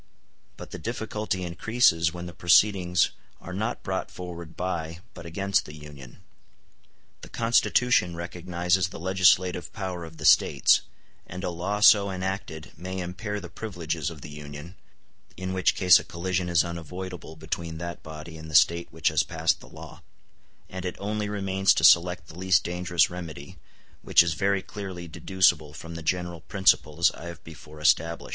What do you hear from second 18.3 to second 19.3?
and the State which has